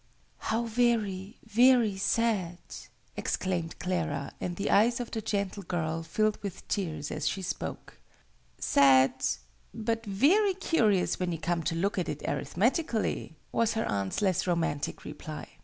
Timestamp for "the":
4.55-4.71, 5.11-5.21